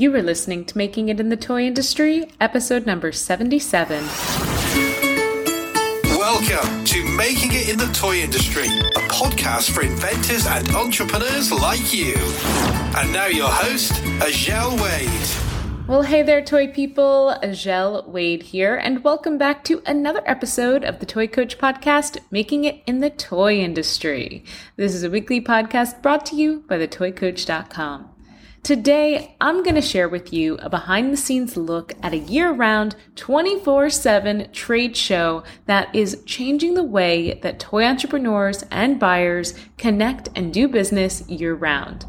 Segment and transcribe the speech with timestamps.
[0.00, 4.06] You were listening to Making It in the Toy Industry, episode number 77.
[6.16, 11.92] Welcome to Making It in the Toy Industry, a podcast for inventors and entrepreneurs like
[11.92, 12.14] you.
[12.96, 13.90] And now your host,
[14.20, 15.88] Azhelle Wade.
[15.88, 17.36] Well, hey there, toy people.
[17.42, 22.62] Azhelle Wade here, and welcome back to another episode of the Toy Coach Podcast, Making
[22.62, 24.44] It in the Toy Industry.
[24.76, 28.10] This is a weekly podcast brought to you by thetoycoach.com.
[28.62, 32.52] Today, I'm going to share with you a behind the scenes look at a year
[32.52, 39.54] round, 24 7 trade show that is changing the way that toy entrepreneurs and buyers
[39.78, 42.04] connect and do business year round.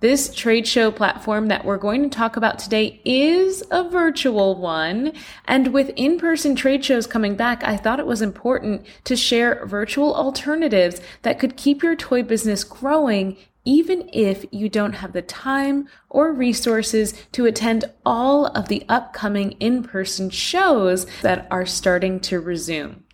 [0.00, 5.12] This trade show platform that we're going to talk about today is a virtual one.
[5.46, 9.64] And with in person trade shows coming back, I thought it was important to share
[9.64, 15.22] virtual alternatives that could keep your toy business growing even if you don't have the
[15.22, 22.20] time or resources to attend all of the upcoming in person shows that are starting
[22.20, 23.04] to resume.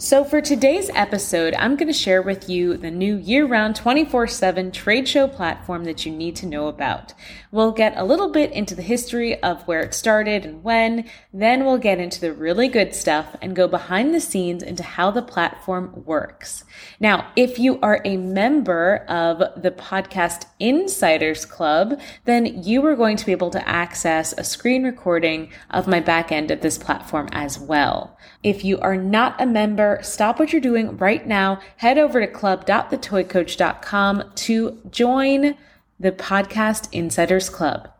[0.00, 4.28] So, for today's episode, I'm going to share with you the new year round 24
[4.28, 7.14] 7 trade show platform that you need to know about.
[7.50, 11.64] We'll get a little bit into the history of where it started and when, then
[11.64, 15.22] we'll get into the really good stuff and go behind the scenes into how the
[15.22, 16.64] platform works.
[17.00, 23.16] Now, if you are a member of the Podcast Insiders Club, then you are going
[23.16, 27.28] to be able to access a screen recording of my back end of this platform
[27.32, 28.18] as well.
[28.42, 31.60] If you are not a member, stop what you're doing right now.
[31.78, 35.56] Head over to club.thetoycoach.com to join
[36.00, 37.90] the Podcast Insiders Club.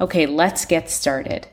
[0.00, 1.48] Okay, let's get started.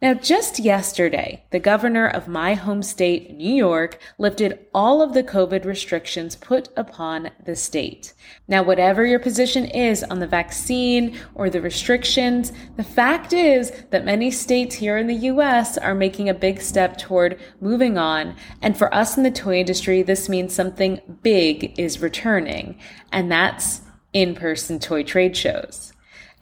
[0.00, 5.22] Now, just yesterday, the governor of my home state, New York, lifted all of the
[5.22, 8.12] COVID restrictions put upon the state.
[8.48, 14.04] Now, whatever your position is on the vaccine or the restrictions, the fact is that
[14.04, 18.34] many states here in the US are making a big step toward moving on.
[18.60, 22.76] And for us in the toy industry, this means something big is returning,
[23.12, 23.82] and that's
[24.12, 25.92] in person toy trade shows.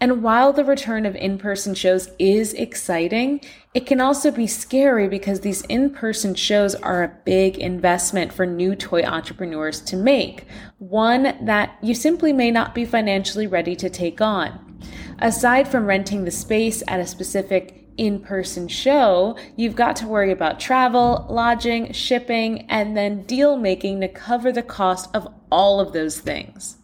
[0.03, 3.43] And while the return of in person shows is exciting,
[3.75, 8.47] it can also be scary because these in person shows are a big investment for
[8.47, 10.47] new toy entrepreneurs to make,
[10.79, 14.81] one that you simply may not be financially ready to take on.
[15.19, 20.33] Aside from renting the space at a specific in person show, you've got to worry
[20.33, 25.93] about travel, lodging, shipping, and then deal making to cover the cost of all of
[25.93, 26.79] those things.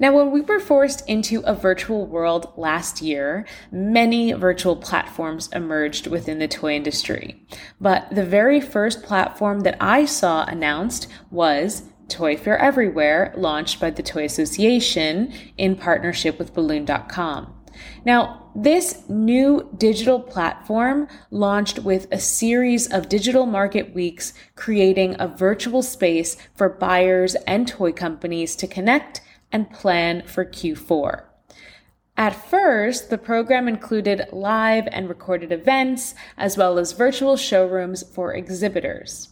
[0.00, 6.06] Now, when we were forced into a virtual world last year, many virtual platforms emerged
[6.06, 7.46] within the toy industry.
[7.78, 13.90] But the very first platform that I saw announced was Toy Fair Everywhere, launched by
[13.90, 17.54] the Toy Association in partnership with Balluun.com.
[18.04, 25.28] Now, this new digital platform launched with a series of digital market weeks, creating a
[25.28, 29.20] virtual space for buyers and toy companies to connect
[29.52, 31.24] and plan for Q4.
[32.16, 38.34] At first, the program included live and recorded events, as well as virtual showrooms for
[38.34, 39.30] exhibitors.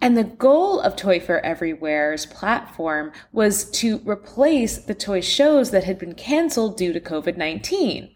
[0.00, 5.84] And the goal of Toy Fair Everywhere's platform was to replace the toy shows that
[5.84, 8.10] had been canceled due to COVID 19.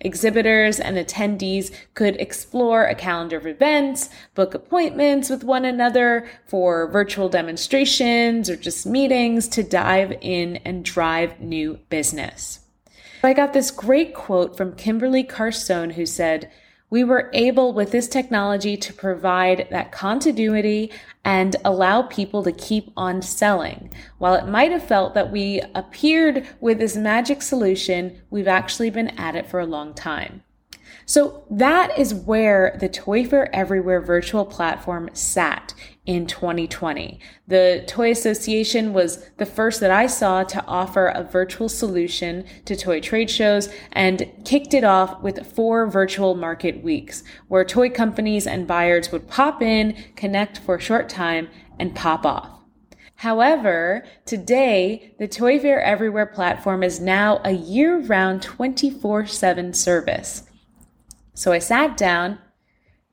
[0.00, 6.90] Exhibitors and attendees could explore a calendar of events, book appointments with one another for
[6.90, 12.60] virtual demonstrations or just meetings to dive in and drive new business.
[13.22, 16.50] I got this great quote from Kimberly Carstone who said,
[16.88, 20.92] we were able with this technology to provide that continuity
[21.24, 23.92] and allow people to keep on selling.
[24.18, 29.08] While it might have felt that we appeared with this magic solution, we've actually been
[29.18, 30.42] at it for a long time.
[31.06, 35.72] So that is where the Toy Fair Everywhere virtual platform sat
[36.06, 37.20] in 2020.
[37.48, 42.76] The Toy Association was the first that I saw to offer a virtual solution to
[42.76, 48.46] toy trade shows and kicked it off with four virtual market weeks where toy companies
[48.46, 51.48] and buyers would pop in, connect for a short time,
[51.78, 52.56] and pop off.
[53.16, 60.42] However, today, the Toy Fair Everywhere platform is now a year round 24 7 service.
[61.32, 62.38] So I sat down.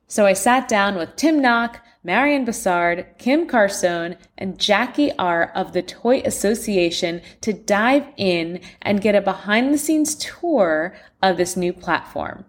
[0.06, 5.50] So I sat down with Tim Knock, Marion Bassard, Kim Carstone, and Jackie R.
[5.54, 11.38] of the Toy Association to dive in and get a behind the scenes tour of
[11.38, 12.44] this new platform.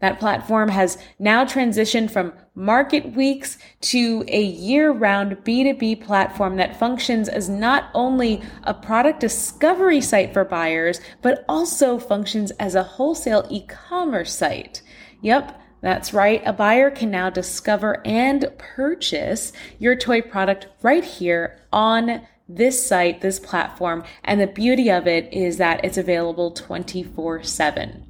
[0.00, 6.78] That platform has now transitioned from market weeks to a year round B2B platform that
[6.78, 12.82] functions as not only a product discovery site for buyers, but also functions as a
[12.82, 14.82] wholesale e commerce site.
[15.22, 15.58] Yep.
[15.80, 16.42] That's right.
[16.44, 23.20] A buyer can now discover and purchase your toy product right here on this site,
[23.20, 24.04] this platform.
[24.24, 28.09] And the beauty of it is that it's available 24 7.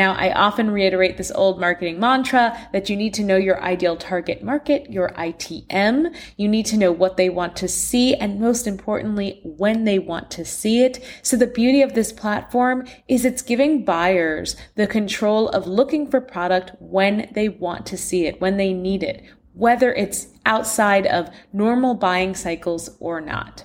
[0.00, 3.98] Now, I often reiterate this old marketing mantra that you need to know your ideal
[3.98, 6.16] target market, your ITM.
[6.38, 10.30] You need to know what they want to see and most importantly, when they want
[10.30, 11.04] to see it.
[11.20, 16.22] So the beauty of this platform is it's giving buyers the control of looking for
[16.22, 19.22] product when they want to see it, when they need it,
[19.52, 23.64] whether it's outside of normal buying cycles or not.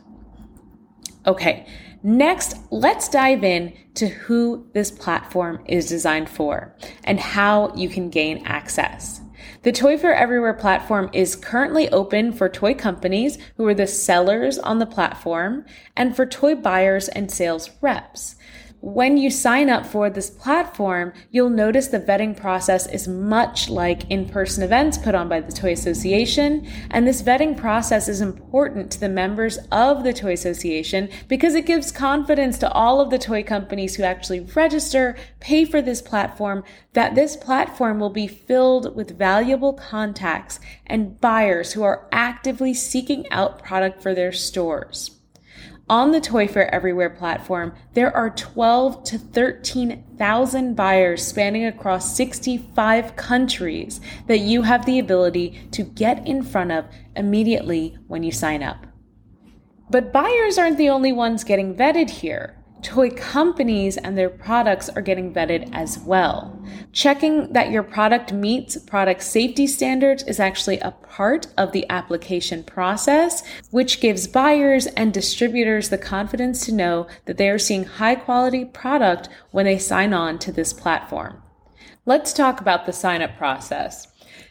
[1.25, 1.65] Okay.
[2.07, 8.11] Next, let's dive in to who this platform is designed for and how you can
[8.11, 9.21] gain access.
[9.63, 14.59] The Toy Fair Everywhere platform is currently open for toy companies who are the sellers
[14.59, 15.65] on the platform
[15.97, 18.35] and for toy buyers and sales reps
[18.85, 24.07] when you sign up for this platform, you'll notice the vetting process is much like
[24.11, 26.67] in person events put on by the Toy Association.
[26.91, 31.65] And this vetting process is important to the members of the Toy Association because it
[31.65, 36.63] gives confidence to all of the toy companies who actually register, pay for this platform,
[36.93, 43.27] that this platform will be filled with valuable contacts and buyers who are actively seeking
[43.31, 45.15] out product for their stores.
[45.87, 53.15] On the Toy Fair Everywhere platform, there are 12 to 13,000 buyers spanning across 65
[53.15, 56.85] countries that you have the ability to get in front of
[57.15, 58.87] immediately when you sign up.
[59.91, 65.01] But buyers aren't the only ones getting vetted here toy companies and their products are
[65.01, 66.63] getting vetted as well.
[66.93, 72.63] Checking that your product meets product safety standards is actually a part of the application
[72.63, 78.15] process, which gives buyers and distributors the confidence to know that they are seeing high
[78.15, 81.41] quality product when they sign on to this platform.
[82.05, 84.07] Let's talk about the sign up process.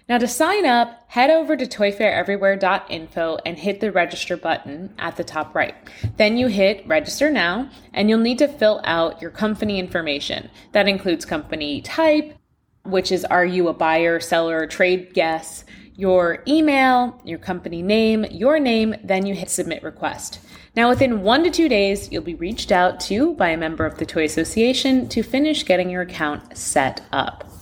[0.08, 5.24] Now to sign up, head over to toyfaireverywhere.info and hit the register button at the
[5.24, 5.74] top right.
[6.16, 10.50] Then you hit register now and you'll need to fill out your company information.
[10.72, 12.36] That includes company type,
[12.84, 15.64] which is are you a buyer, seller, trade guest,
[15.96, 20.40] your email, your company name, your name, then you hit submit request.
[20.76, 23.98] Now, within one to two days, you'll be reached out to by a member of
[23.98, 27.53] the Toy Association to finish getting your account set up.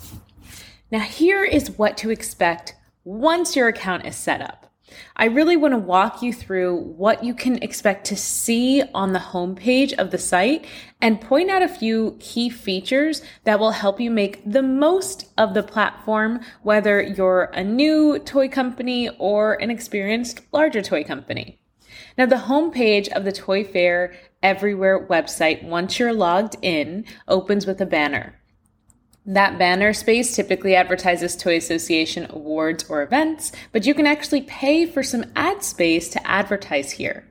[0.92, 4.70] Now, here is what to expect once your account is set up.
[5.16, 9.18] I really want to walk you through what you can expect to see on the
[9.18, 10.66] homepage of the site
[11.00, 15.54] and point out a few key features that will help you make the most of
[15.54, 21.58] the platform, whether you're a new toy company or an experienced larger toy company.
[22.18, 24.12] Now, the homepage of the Toy Fair
[24.42, 28.41] Everywhere website, once you're logged in, opens with a banner.
[29.24, 34.84] That banner space typically advertises Toy Association awards or events, but you can actually pay
[34.84, 37.28] for some ad space to advertise here.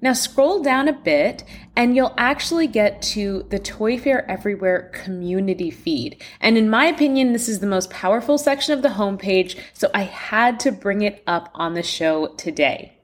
[0.00, 1.42] Now scroll down a bit
[1.74, 6.22] and you'll actually get to the Toy Fair Everywhere community feed.
[6.40, 10.02] And in my opinion, this is the most powerful section of the homepage, so I
[10.02, 12.98] had to bring it up on the show today.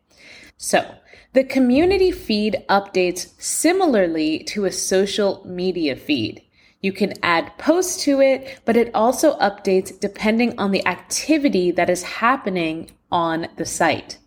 [0.59, 0.95] So,
[1.33, 6.43] the community feed updates similarly to a social media feed.
[6.83, 11.89] You can add posts to it, but it also updates depending on the activity that
[11.89, 14.19] is happening on the site.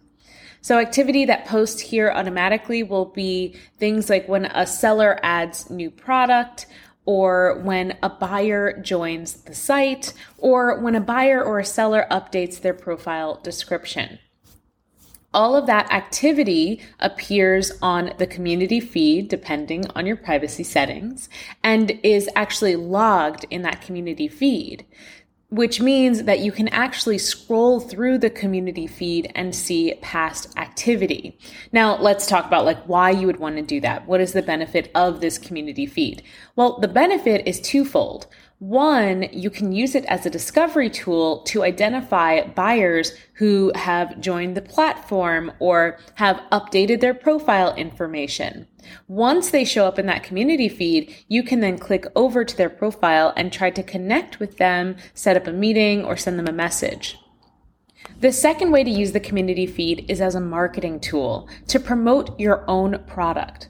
[0.62, 5.92] So activity that posts here automatically will be things like when a seller adds new
[5.92, 6.66] product
[7.06, 12.62] or when a buyer joins the site or when a buyer or a seller updates
[12.62, 14.18] their profile description
[15.36, 21.30] all of that activity appears on the community feed, depending on your privacy settings,
[21.62, 24.86] and is actually logged in that community feed,
[25.50, 31.38] which means that you can actually scroll through the community feed and see past activity.
[31.74, 34.08] Now, let's talk about like why you would want to do that.
[34.08, 36.24] What is the benefit of this community feed?
[36.56, 38.28] Well, the benefit is twofold.
[38.60, 44.56] One, you can use it as a discovery tool to identify buyers who have joined
[44.56, 48.68] the platform or have updated their profile information.
[49.10, 52.70] Once they show up in that community feed, you can then click over to their
[52.70, 56.54] profile and try to connect with them, set up a meeting, or send them a
[56.54, 57.18] message.
[58.22, 62.40] The second way to use the community feed is as a marketing tool to promote
[62.40, 63.68] your own product.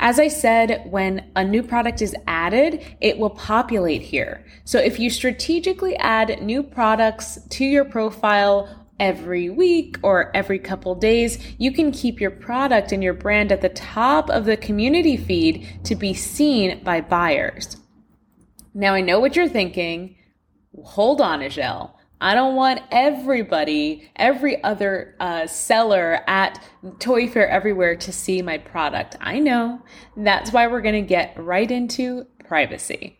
[0.00, 4.44] As I said, when a new product is added, it will populate here.
[4.64, 8.68] So if you strategically add new products to your profile
[9.00, 13.60] every week or every couple days, you can keep your product and your brand at
[13.60, 17.76] the top of the community feed to be seen by buyers.
[18.74, 20.16] Now, I know what you're thinking.
[20.84, 21.92] Hold on, Azhelle.
[22.20, 26.62] I don't want everybody, every other uh, seller at
[26.98, 29.16] Toy Fair Everywhere to see my product.
[29.20, 29.80] I know.
[30.16, 33.18] That's why we're going to get right into privacy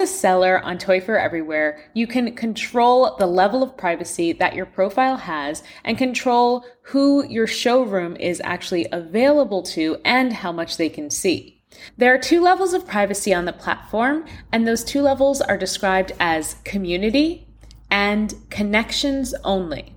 [0.00, 4.66] a seller on Toy Fair Everywhere, you can control the level of privacy that your
[4.66, 10.88] profile has and control who your showroom is actually available to and how much they
[10.88, 11.62] can see.
[11.96, 16.12] There are two levels of privacy on the platform, and those two levels are described
[16.18, 17.47] as community
[17.90, 19.94] and connections only.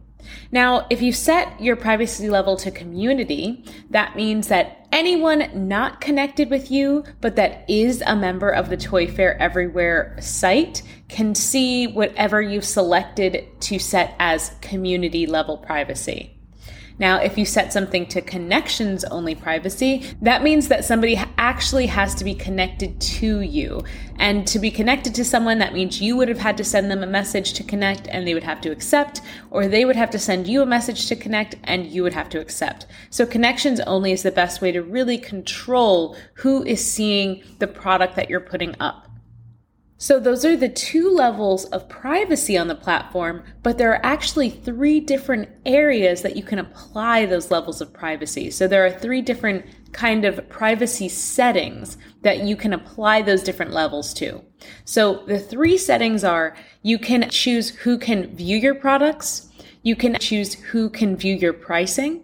[0.52, 6.50] Now, if you set your privacy level to community, that means that anyone not connected
[6.50, 11.88] with you, but that is a member of the Toy Fair Everywhere site, can see
[11.88, 16.38] whatever you've selected to set as community level privacy.
[17.02, 22.14] Now, if you set something to connections only privacy, that means that somebody actually has
[22.14, 23.84] to be connected to you.
[24.18, 27.02] And to be connected to someone, that means you would have had to send them
[27.02, 30.20] a message to connect and they would have to accept, or they would have to
[30.20, 32.86] send you a message to connect and you would have to accept.
[33.10, 38.16] So connections only is the best way to really control who is seeing the product
[38.16, 39.11] that you're putting up.
[40.02, 44.50] So those are the two levels of privacy on the platform, but there are actually
[44.50, 48.50] three different areas that you can apply those levels of privacy.
[48.50, 53.74] So there are three different kind of privacy settings that you can apply those different
[53.74, 54.44] levels to.
[54.86, 59.52] So the three settings are you can choose who can view your products,
[59.84, 62.24] you can choose who can view your pricing,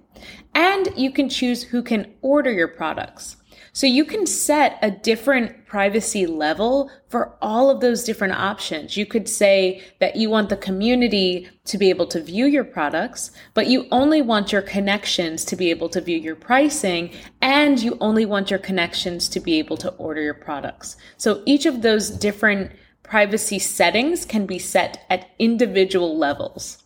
[0.56, 3.38] and you can choose who can order your products.
[3.78, 8.98] So you can set a different privacy level for all of those different options.
[8.98, 13.30] You could say that you want the community to be able to view your products,
[13.54, 18.00] but you only want your connections to be able to view your pricing, and you
[18.02, 20.98] only want your connections to be able to order your products.
[21.18, 22.72] So each of those different
[23.04, 26.84] privacy settings can be set at individual levels.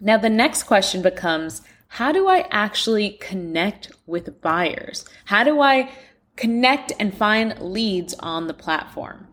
[0.00, 5.04] Now, the next question becomes how do I actually connect with buyers?
[5.24, 5.90] How do I
[6.36, 9.26] connect and find leads on the platform?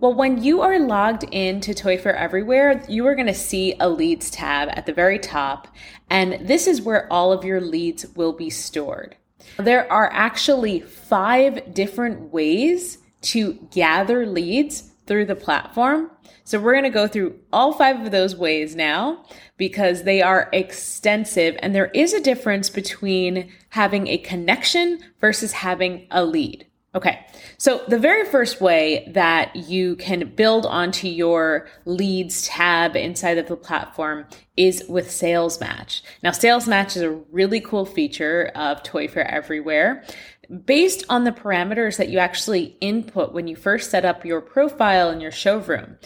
[0.00, 3.88] Well, when you are logged into Toy Fair Everywhere, you are going to see a
[3.88, 5.68] leads tab at the very top,
[6.10, 9.16] and this is where all of your leads will be stored.
[9.58, 16.10] There are actually five different ways to gather leads through the platform.
[16.44, 19.24] So we're going to go through all five of those ways now
[19.56, 26.06] because they are extensive and there is a difference between having a connection versus having
[26.10, 26.66] a lead.
[26.94, 27.24] Okay.
[27.56, 33.48] So the very first way that you can build onto your leads tab inside of
[33.48, 34.26] the platform
[34.58, 36.02] is with Sales Match.
[36.22, 40.04] Now, Sales Match is a really cool feature of Toy Fair Everywhere
[40.66, 45.08] based on the parameters that you actually input when you first set up your profile
[45.08, 45.96] in your showroom.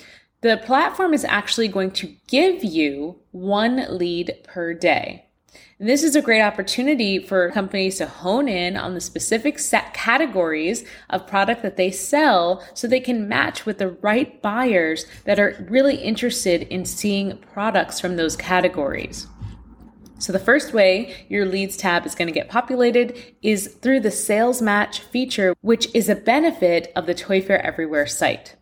[0.47, 5.27] The platform is actually going to give you one lead per day.
[5.81, 9.93] And this is a great opportunity for companies to hone in on the specific set
[9.93, 15.41] categories of product that they sell so they can match with the right buyers that
[15.41, 19.27] are really interested in seeing products from those categories.
[20.21, 24.13] So the first way your leads tab is going to get populated is through the
[24.13, 28.56] sales match feature, which is a benefit of the Toy Fair Everywhere site.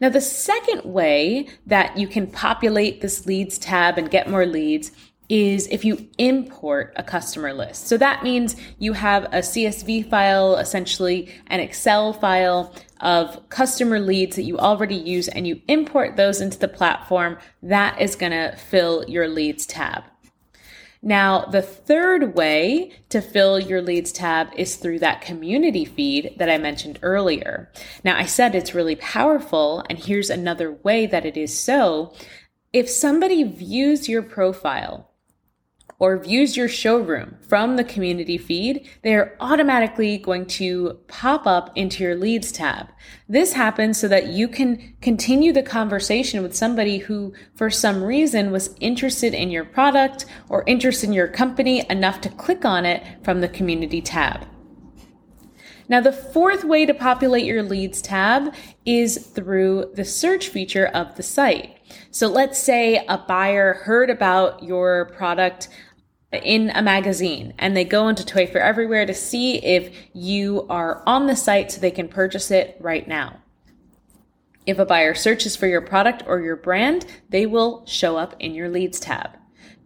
[0.00, 4.92] Now, the second way that you can populate this leads tab and get more leads
[5.30, 7.86] is if you import a customer list.
[7.86, 14.34] So that means you have a CSV file, essentially an Excel file of customer leads
[14.36, 17.38] that you already use and you import those into the platform.
[17.62, 20.02] That is going to fill your leads tab.
[21.02, 26.50] Now, the third way to fill your leads tab is through that community feed that
[26.50, 27.72] I mentioned earlier.
[28.04, 32.12] Now, I said it's really powerful, and here's another way that it is so.
[32.72, 35.09] If somebody views your profile
[36.00, 41.70] or views your showroom from the community feed, they are automatically going to pop up
[41.76, 42.88] into your leads tab.
[43.28, 48.50] This happens so that you can continue the conversation with somebody who, for some reason,
[48.50, 53.04] was interested in your product or interested in your company enough to click on it
[53.22, 54.46] from the community tab.
[55.90, 58.54] Now, the fourth way to populate your leads tab
[58.86, 61.78] is through the search feature of the site.
[62.12, 65.68] So let's say a buyer heard about your product
[66.32, 71.02] in a magazine and they go into Toy Fair Everywhere to see if you are
[71.06, 73.40] on the site so they can purchase it right now.
[74.66, 78.54] If a buyer searches for your product or your brand, they will show up in
[78.54, 79.30] your leads tab.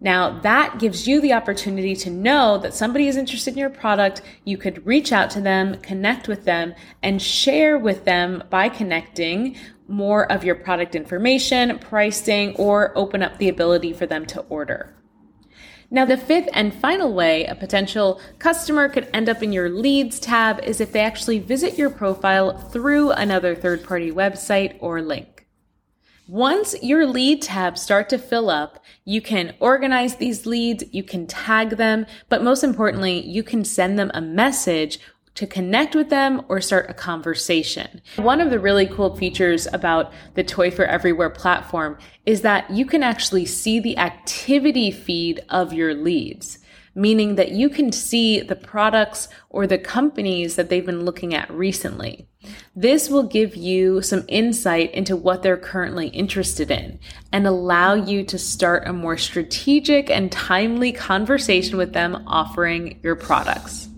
[0.00, 4.20] Now that gives you the opportunity to know that somebody is interested in your product.
[4.44, 9.56] You could reach out to them, connect with them, and share with them by connecting
[9.88, 14.94] more of your product information, pricing, or open up the ability for them to order.
[15.94, 20.18] Now, the fifth and final way a potential customer could end up in your leads
[20.18, 25.46] tab is if they actually visit your profile through another third party website or link.
[26.26, 31.28] Once your lead tabs start to fill up, you can organize these leads, you can
[31.28, 34.98] tag them, but most importantly, you can send them a message
[35.34, 38.00] to connect with them or start a conversation.
[38.16, 42.86] One of the really cool features about the Toy Fair Everywhere platform is that you
[42.86, 46.58] can actually see the activity feed of your leads,
[46.94, 51.50] meaning that you can see the products or the companies that they've been looking at
[51.50, 52.28] recently.
[52.76, 57.00] This will give you some insight into what they're currently interested in
[57.32, 63.16] and allow you to start a more strategic and timely conversation with them offering your
[63.16, 63.88] products.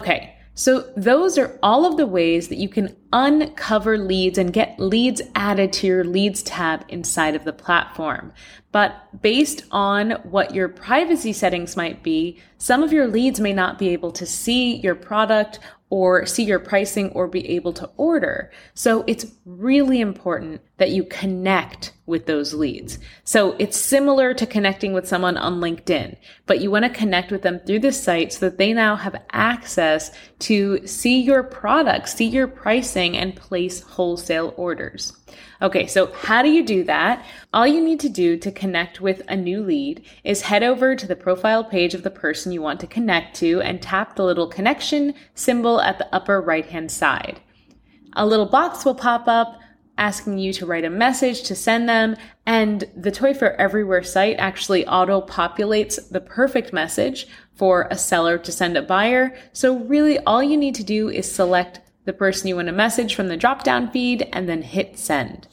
[0.00, 4.80] Okay, so those are all of the ways that you can uncover leads and get
[4.80, 8.32] leads added to your leads tab inside of the platform.
[8.72, 13.78] But based on what your privacy settings might be, some of your leads may not
[13.78, 18.50] be able to see your product or see your pricing or be able to order.
[18.74, 22.98] So it's really important that you connect with those leads.
[23.24, 26.16] So it's similar to connecting with someone on LinkedIn,
[26.46, 29.22] but you want to connect with them through the site so that they now have
[29.30, 35.12] access to see your product, see your pricing and place wholesale orders.
[35.60, 37.24] Okay, so how do you do that?
[37.52, 41.06] All you need to do to connect with a new lead is head over to
[41.06, 44.46] the profile page of the person you want to connect to and tap the little
[44.46, 47.40] connection symbol at the upper right hand side.
[48.12, 49.58] A little box will pop up
[49.98, 54.36] asking you to write a message to send them, and the Toy Fair Everywhere site
[54.38, 59.34] actually auto populates the perfect message for a seller to send a buyer.
[59.52, 63.14] So, really, all you need to do is select the person you want to message
[63.14, 65.46] from the drop down feed and then hit send.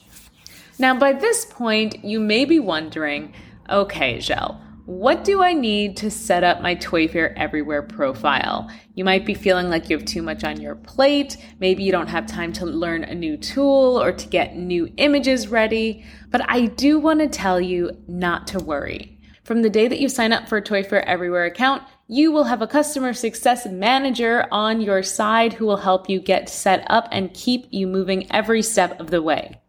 [0.79, 3.33] Now, by this point, you may be wondering
[3.69, 8.69] okay, Zhelle, what do I need to set up my Toy Fair Everywhere profile?
[8.95, 11.38] You might be feeling like you have too much on your plate.
[11.62, 15.47] Maybe you don't have time to learn a new tool or to get new images
[15.47, 16.04] ready.
[16.32, 19.17] But I do want to tell you not to worry.
[19.45, 22.43] From the day that you sign up for a Toy Fair Everywhere account, you will
[22.43, 27.08] have a customer success manager on your side who will help you get set up
[27.12, 29.60] and keep you moving every step of the way.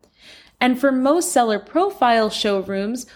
[0.60, 3.06] And for most seller profile showrooms,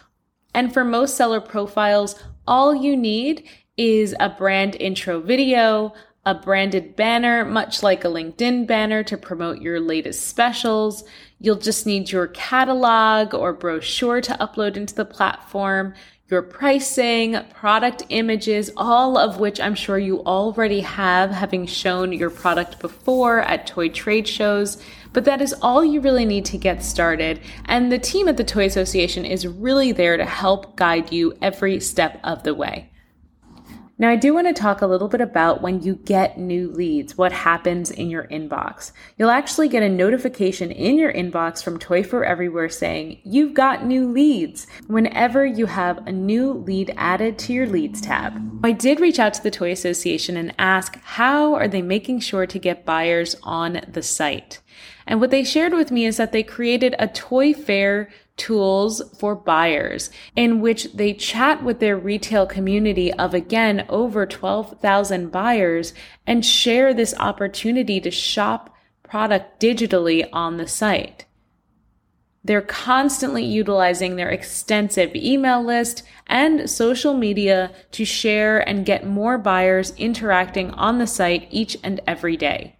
[0.54, 2.14] and for most seller profiles,
[2.46, 5.92] all you need is a brand intro video,
[6.24, 11.04] a branded banner, much like a LinkedIn banner to promote your latest specials.
[11.38, 15.92] You'll just need your catalog or brochure to upload into the platform,
[16.30, 22.28] your pricing, product images, all of which I'm sure you already have, having shown your
[22.28, 24.76] product before at toy trade shows.
[25.14, 27.40] But that is all you really need to get started.
[27.64, 31.80] And the team at the Toy Association is really there to help guide you every
[31.80, 32.90] step of the way.
[34.00, 37.18] Now, I do want to talk a little bit about when you get new leads,
[37.18, 38.92] what happens in your inbox.
[39.16, 43.84] You'll actually get a notification in your inbox from Toy Fair Everywhere saying you've got
[43.84, 48.40] new leads whenever you have a new lead added to your leads tab.
[48.62, 52.46] I did reach out to the Toy Association and ask how are they making sure
[52.46, 54.60] to get buyers on the site?
[55.08, 59.34] And what they shared with me is that they created a Toy Fair tools for
[59.34, 65.92] buyers in which they chat with their retail community of again over 12,000 buyers
[66.26, 71.24] and share this opportunity to shop product digitally on the site.
[72.44, 79.36] They're constantly utilizing their extensive email list and social media to share and get more
[79.36, 82.77] buyers interacting on the site each and every day.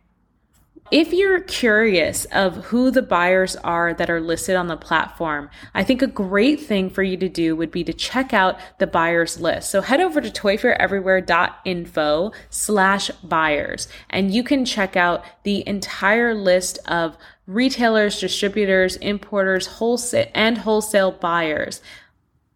[0.91, 5.85] If you're curious of who the buyers are that are listed on the platform, I
[5.85, 9.39] think a great thing for you to do would be to check out the buyers
[9.39, 9.71] list.
[9.71, 16.79] So head over to toyfaireverywhere.info slash buyers and you can check out the entire list
[16.87, 21.83] of retailers, distributors, importers, wholesale and wholesale buyers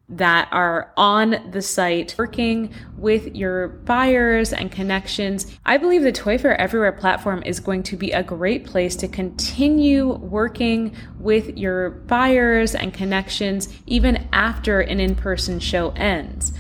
[0.09, 5.47] that are on the site working with your buyers and connections.
[5.65, 9.09] I believe the Toy Fair Everywhere platform is going to be a great place to
[9.09, 16.53] continue working with your buyers and connections even after an in person show ends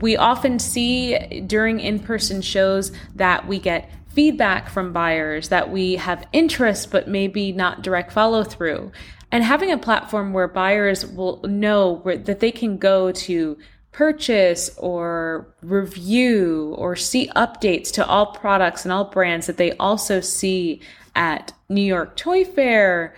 [0.00, 5.96] We often see during in person shows that we get feedback from buyers, that we
[5.96, 8.90] have interest, but maybe not direct follow through.
[9.32, 13.58] And having a platform where buyers will know that they can go to
[13.92, 20.20] purchase or review or see updates to all products and all brands that they also
[20.20, 20.80] see
[21.14, 23.14] at New York Toy Fair,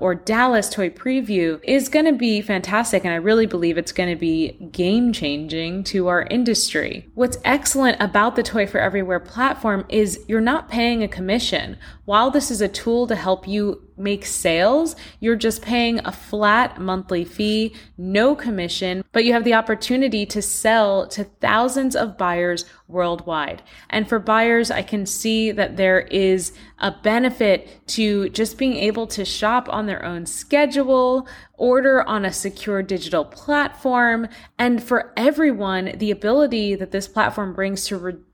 [0.00, 3.04] or Dallas Toy Preview is going to be fantastic.
[3.04, 7.06] And I really believe it's going to be game changing to our industry.
[7.14, 11.76] What's excellent about the Toy Fair Everywhere platform is you're not paying a commission.
[12.10, 16.80] While this is a tool to help you make sales, you're just paying a flat
[16.80, 22.64] monthly fee, no commission, but you have the opportunity to sell to thousands of buyers
[22.88, 23.62] worldwide.
[23.90, 29.06] And for buyers, I can see that there is a benefit to just being able
[29.06, 34.26] to shop on their own schedule, order on a secure digital platform,
[34.58, 38.24] and for everyone, the ability that this platform brings to reduce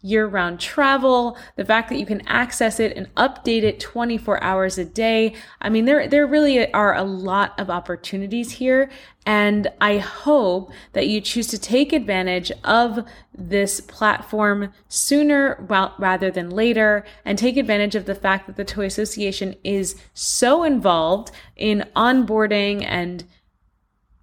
[0.00, 4.78] year round travel, the fact that you can access it and update it 24 hours
[4.78, 5.34] a day.
[5.60, 8.90] I mean, there, there really are a lot of opportunities here.
[9.26, 15.64] And I hope that you choose to take advantage of this platform sooner
[15.98, 20.64] rather than later and take advantage of the fact that the Toy Association is so
[20.64, 23.24] involved in onboarding and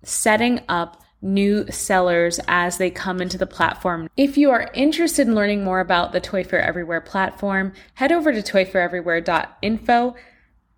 [0.01, 4.07] setting up new sellers as they come into the platform.
[4.15, 8.31] If you are interested in learning more about the Toy Fair Everywhere platform, head over
[8.31, 10.15] to toyfaireverywhere.info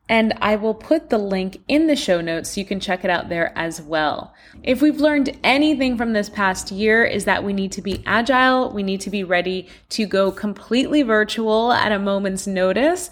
[0.10, 3.10] and I will put the link in the show notes so you can check it
[3.10, 4.34] out there as well.
[4.64, 8.72] If we've learned anything from this past year is that we need to be agile,
[8.72, 13.10] we need to be ready to go completely virtual at a moment's notice.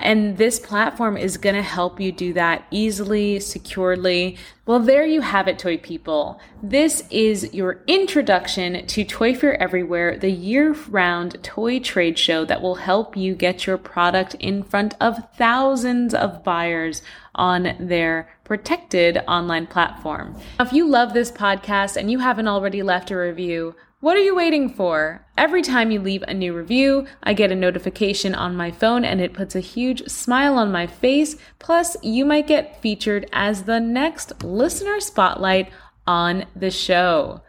[0.00, 4.38] And this platform is going to help you do that easily, securely.
[4.64, 6.40] Well, there you have it, toy people.
[6.62, 12.62] This is your introduction to Toy Fair Everywhere, the year round toy trade show that
[12.62, 17.02] will help you get your product in front of thousands of buyers
[17.34, 20.36] on their protected online platform.
[20.58, 24.34] If you love this podcast and you haven't already left a review, what are you
[24.34, 25.26] waiting for?
[25.36, 29.20] Every time you leave a new review, I get a notification on my phone and
[29.20, 31.36] it puts a huge smile on my face.
[31.58, 35.70] Plus, you might get featured as the next listener spotlight
[36.06, 37.42] on the show.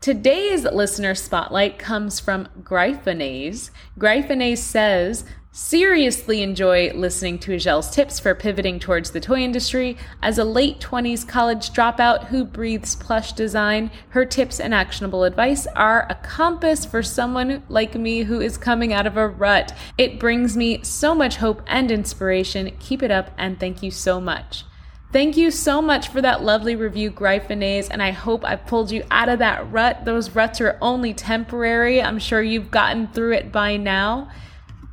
[0.00, 3.70] Today's listener spotlight comes from Gryphonase.
[3.98, 9.96] Gryphonase says, seriously enjoy listening to Azhelle's tips for pivoting towards the toy industry.
[10.22, 15.66] As a late 20s college dropout who breathes plush design, her tips and actionable advice
[15.68, 19.74] are a compass for someone like me who is coming out of a rut.
[19.96, 22.76] It brings me so much hope and inspiration.
[22.78, 24.64] Keep it up and thank you so much.
[25.10, 29.02] Thank you so much for that lovely review, Gryphonase, and I hope I pulled you
[29.10, 30.04] out of that rut.
[30.04, 32.02] Those ruts are only temporary.
[32.02, 34.30] I'm sure you've gotten through it by now.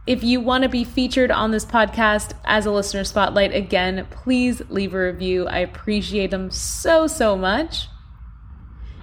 [0.08, 4.62] If you want to be featured on this podcast as a listener spotlight again, please
[4.70, 5.48] leave a review.
[5.48, 7.88] I appreciate them so, so much.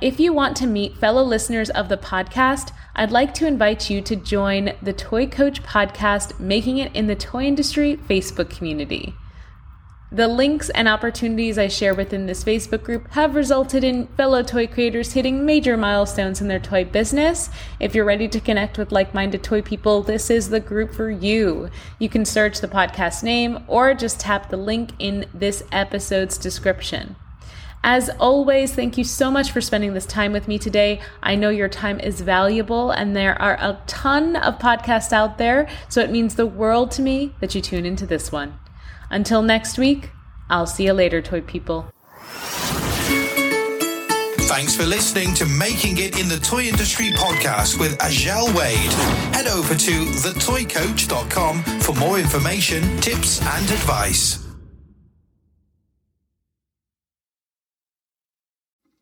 [0.01, 4.01] If you want to meet fellow listeners of the podcast, I'd like to invite you
[4.03, 9.15] to join the Toy Coach podcast, Making It in the Toy Industry Facebook community.
[10.15, 14.67] The links and opportunities I share within this Facebook group have resulted in fellow toy
[14.67, 17.49] creators hitting major milestones in their toy business.
[17.81, 21.11] If you're ready to connect with like minded toy people, this is the group for
[21.11, 21.71] you.
[21.99, 27.17] You can search the podcast name or just tap the link in this episode's description.
[27.83, 31.01] As always, thank you so much for spending this time with me today.
[31.23, 35.67] I know your time is valuable and there are a ton of podcasts out there,
[35.89, 38.59] so it means the world to me that you tune into this one.
[39.13, 40.11] Until next week,
[40.49, 41.87] I'll see you later, toy people.
[44.49, 48.93] Thanks for listening to Making It in the Toy Industry podcast with Azhelle Wade.
[49.35, 54.47] Head over to thetoycoach.com for more information, tips, and advice.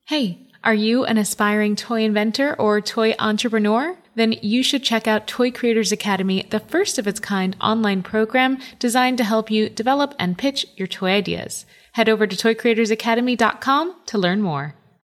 [0.07, 3.97] Hey, are you an aspiring toy inventor or toy entrepreneur?
[4.21, 8.59] Then you should check out Toy Creators Academy, the first of its kind online program
[8.79, 11.65] designed to help you develop and pitch your toy ideas.
[11.93, 14.75] Head over to toycreatorsacademy.com to learn more.